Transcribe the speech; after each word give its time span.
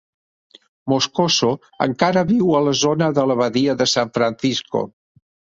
Moscoso 0.93 1.49
encara 1.87 2.25
viu 2.31 2.49
a 2.55 2.63
la 2.69 2.75
zona 2.81 3.13
de 3.19 3.29
la 3.33 3.39
Badia 3.45 3.79
de 3.83 3.89
San 3.95 4.15
Francisco. 4.17 4.87